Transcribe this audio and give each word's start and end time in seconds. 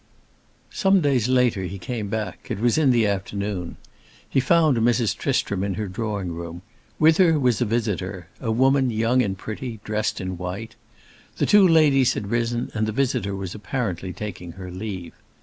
Some 0.71 0.99
days 1.01 1.27
later 1.27 1.61
he 1.65 1.77
came 1.77 2.07
back; 2.09 2.47
it 2.49 2.59
was 2.59 2.75
in 2.79 2.89
the 2.89 3.05
afternoon. 3.05 3.77
He 4.27 4.39
found 4.39 4.77
Mrs. 4.79 5.15
Tristram 5.15 5.63
in 5.63 5.75
her 5.75 5.87
drawing 5.87 6.31
room; 6.33 6.63
with 6.97 7.17
her 7.17 7.37
was 7.39 7.61
a 7.61 7.65
visitor, 7.65 8.25
a 8.39 8.51
woman 8.51 8.89
young 8.89 9.21
and 9.21 9.37
pretty, 9.37 9.79
dressed 9.83 10.19
in 10.19 10.39
white. 10.39 10.75
The 11.37 11.45
two 11.45 11.67
ladies 11.67 12.15
had 12.15 12.31
risen 12.31 12.71
and 12.73 12.87
the 12.87 12.91
visitor 12.91 13.35
was 13.35 13.53
apparently 13.53 14.11
taking 14.11 14.53
her 14.53 14.71
leave. 14.71 15.13